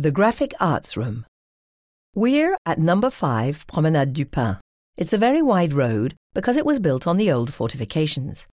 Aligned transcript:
The 0.00 0.10
Graphic 0.10 0.54
Arts 0.58 0.96
Room. 0.96 1.26
We're 2.14 2.56
at 2.64 2.78
number 2.78 3.10
5 3.10 3.66
Promenade 3.66 4.14
du 4.14 4.24
Pin. 4.24 4.56
It's 4.96 5.12
a 5.12 5.18
very 5.18 5.42
wide 5.42 5.74
road 5.74 6.14
because 6.32 6.56
it 6.56 6.64
was 6.64 6.80
built 6.80 7.06
on 7.06 7.18
the 7.18 7.30
old 7.30 7.52
fortifications. 7.52 8.46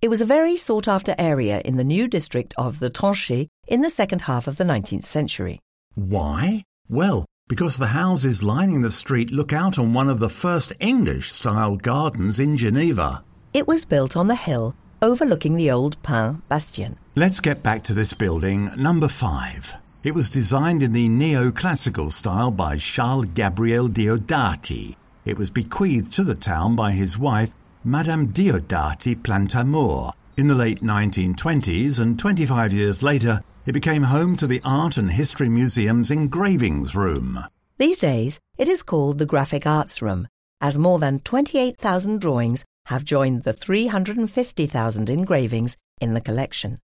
It 0.00 0.08
was 0.10 0.20
a 0.20 0.24
very 0.24 0.56
sought 0.56 0.86
after 0.86 1.16
area 1.18 1.60
in 1.64 1.76
the 1.76 1.82
new 1.82 2.06
district 2.06 2.54
of 2.56 2.78
the 2.78 2.88
Tranchées 2.88 3.48
in 3.66 3.80
the 3.80 3.90
second 3.90 4.20
half 4.20 4.46
of 4.46 4.58
the 4.58 4.62
19th 4.62 5.04
century. 5.04 5.58
Why? 5.96 6.62
Well, 6.88 7.26
because 7.48 7.78
the 7.78 7.86
houses 7.86 8.44
lining 8.44 8.82
the 8.82 8.92
street 8.92 9.32
look 9.32 9.52
out 9.52 9.80
on 9.80 9.94
one 9.94 10.08
of 10.08 10.20
the 10.20 10.30
first 10.30 10.72
English 10.78 11.32
style 11.32 11.74
gardens 11.74 12.38
in 12.38 12.56
Geneva. 12.56 13.24
It 13.52 13.66
was 13.66 13.84
built 13.84 14.16
on 14.16 14.28
the 14.28 14.36
hill 14.36 14.76
overlooking 15.02 15.56
the 15.56 15.72
old 15.72 16.00
Pin 16.04 16.42
bastion. 16.48 16.96
Let's 17.16 17.40
get 17.40 17.64
back 17.64 17.82
to 17.84 17.92
this 17.92 18.12
building, 18.12 18.70
number 18.76 19.08
five. 19.08 19.74
It 20.04 20.16
was 20.16 20.30
designed 20.30 20.82
in 20.82 20.92
the 20.92 21.08
neoclassical 21.08 22.12
style 22.12 22.50
by 22.50 22.76
Charles 22.76 23.26
Gabriel 23.26 23.88
Diodati. 23.88 24.96
It 25.24 25.38
was 25.38 25.48
bequeathed 25.48 26.12
to 26.14 26.24
the 26.24 26.34
town 26.34 26.74
by 26.74 26.90
his 26.90 27.16
wife, 27.16 27.52
Madame 27.84 28.32
Diodati 28.32 29.14
Plantamour. 29.14 30.12
In 30.36 30.48
the 30.48 30.56
late 30.56 30.80
1920s 30.80 32.00
and 32.00 32.18
25 32.18 32.72
years 32.72 33.04
later, 33.04 33.42
it 33.64 33.70
became 33.70 34.02
home 34.02 34.36
to 34.38 34.48
the 34.48 34.60
Art 34.64 34.96
and 34.96 35.12
History 35.12 35.48
Museum's 35.48 36.10
engravings 36.10 36.96
room. 36.96 37.38
These 37.78 38.00
days, 38.00 38.40
it 38.58 38.68
is 38.68 38.82
called 38.82 39.20
the 39.20 39.26
Graphic 39.26 39.68
Arts 39.68 40.02
Room, 40.02 40.26
as 40.60 40.78
more 40.78 40.98
than 40.98 41.20
28,000 41.20 42.20
drawings 42.20 42.64
have 42.86 43.04
joined 43.04 43.44
the 43.44 43.52
350,000 43.52 45.08
engravings 45.08 45.76
in 46.00 46.14
the 46.14 46.20
collection. 46.20 46.80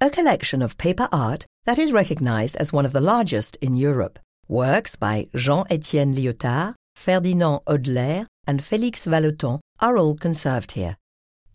A 0.00 0.10
collection 0.10 0.62
of 0.62 0.78
paper 0.78 1.08
art 1.10 1.44
that 1.64 1.76
is 1.76 1.90
recognized 1.90 2.56
as 2.58 2.72
one 2.72 2.86
of 2.86 2.92
the 2.92 3.00
largest 3.00 3.56
in 3.56 3.76
Europe. 3.76 4.20
Works 4.46 4.94
by 4.94 5.26
Jean-Étienne 5.34 6.14
Liotard, 6.14 6.74
Ferdinand 6.94 7.58
Hodler, 7.66 8.26
and 8.46 8.60
Félix 8.60 9.08
Vallotton 9.08 9.58
are 9.80 9.98
all 9.98 10.14
conserved 10.14 10.72
here. 10.72 10.96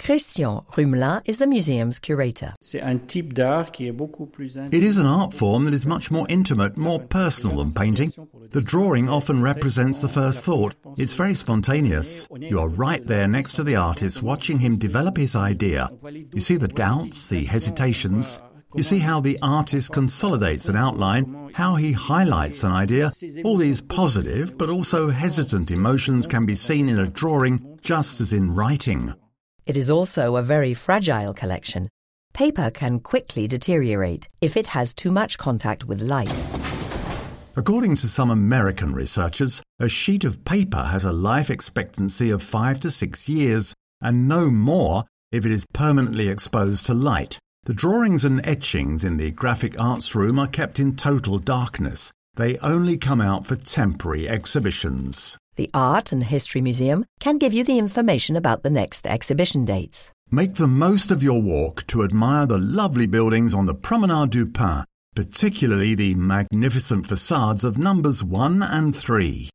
Christian 0.04 0.59
Rumelin 0.76 1.22
is 1.23 1.38
the 1.38 1.48
museum's 1.48 1.98
curator. 1.98 2.54
It 2.62 2.84
is 4.84 4.98
an 4.98 5.06
art 5.06 5.34
form 5.34 5.64
that 5.64 5.73
is 5.73 5.86
much 5.86 6.12
more 6.12 6.26
intimate, 6.28 6.76
more 6.76 7.00
personal 7.00 7.64
than 7.64 7.73
painting. 7.73 8.12
The 8.50 8.60
drawing 8.60 9.08
often 9.08 9.42
represents 9.42 10.02
the 10.02 10.10
first 10.10 10.44
thought. 10.44 10.76
It's 10.98 11.14
very 11.14 11.34
spontaneous. 11.34 12.28
You 12.38 12.60
are 12.60 12.68
right 12.68 13.08
there 13.08 13.30
next 13.30 13.54
to 13.54 13.64
the 13.64 13.78
artist, 13.78 14.22
watching 14.22 14.60
him 14.60 14.78
develop 14.78 15.16
his 15.16 15.38
idea. 15.38 15.90
You 16.34 16.42
see 16.42 16.58
the 16.58 16.67
doubts, 16.67 17.30
the 17.30 17.45
hesitations. 17.45 18.42
You 18.76 18.84
see 18.84 19.00
how 19.00 19.22
the 19.22 19.40
artist 19.42 19.94
consolidates 19.94 20.67
an 20.67 20.76
outline, 20.76 21.52
how 21.54 21.76
he 21.76 21.94
highlights 21.94 22.64
an 22.64 22.73
idea. 22.73 23.14
All 23.45 23.56
these 23.56 23.80
positive 23.80 24.58
but 24.58 24.70
also 24.70 25.12
hesitant 25.12 25.72
emotions 25.72 26.28
can 26.28 26.45
be 26.45 26.56
seen 26.56 26.90
in 26.90 27.00
a 27.00 27.08
drawing 27.08 27.80
just 27.82 28.20
as 28.20 28.34
in 28.34 28.54
writing. 28.54 29.14
It 29.66 29.78
is 29.78 29.89
also 29.89 30.36
a 30.36 30.42
very 30.42 30.73
fragile 30.73 31.33
collection. 31.33 31.88
Paper 32.33 32.69
can 32.69 33.00
quickly 33.00 33.47
deteriorate 33.47 34.28
if 34.42 34.58
it 34.58 34.67
has 34.67 34.94
too 34.94 35.11
much 35.11 35.38
contact 35.38 35.86
with 35.86 36.02
light. 36.02 36.33
According 37.55 37.95
to 37.97 38.08
some 38.08 38.30
American 38.30 38.94
researchers, 38.94 39.61
a 39.80 39.88
sheet 39.88 40.23
of 40.25 40.44
paper 40.44 40.83
has 40.83 41.05
a 41.05 41.14
life 41.14 41.50
expectancy 41.50 42.30
of 42.30 42.44
five 42.44 42.80
to 42.81 42.92
six 42.92 43.30
years, 43.30 43.73
and 44.02 44.28
no 44.28 44.50
more 44.50 45.05
if 45.31 45.45
it 45.45 45.52
is 45.52 45.66
permanently 45.73 46.27
exposed 46.27 46.86
to 46.88 46.94
light. 46.94 47.38
The 47.64 47.73
drawings 47.73 48.25
and 48.25 48.45
etchings 48.45 49.05
in 49.05 49.16
the 49.16 49.31
graphic 49.31 49.80
arts 49.80 50.14
room 50.14 50.39
are 50.39 50.48
kept 50.48 50.80
in 50.80 50.98
total 50.98 51.39
darkness. 51.39 52.11
They 52.36 52.58
only 52.59 52.98
come 52.98 53.22
out 53.22 53.45
for 53.45 53.56
temporary 53.56 54.28
exhibitions. 54.28 55.38
The 55.56 55.70
Art 55.72 56.12
and 56.12 56.23
History 56.23 56.62
Museum 56.62 57.06
can 57.20 57.38
give 57.38 57.53
you 57.53 57.64
the 57.64 57.78
information 57.78 58.36
about 58.36 58.64
the 58.64 58.72
next 58.72 59.06
exhibition 59.06 59.66
dates. 59.66 60.11
Make 60.32 60.55
the 60.55 60.67
most 60.67 61.11
of 61.11 61.21
your 61.21 61.39
walk 61.39 61.86
to 61.88 62.04
admire 62.04 62.48
the 62.48 62.58
lovely 62.58 63.05
buildings 63.05 63.54
on 63.54 63.67
the 63.67 63.76
Promenade 63.76 64.32
du 64.32 64.48
Pin, 64.48 64.83
particularly 65.14 65.94
the 65.94 66.16
magnificent 66.16 67.05
facades 67.05 67.64
of 67.64 67.77
numbers 67.77 68.23
1 68.23 68.64
and 68.64 68.95
3. 68.95 69.50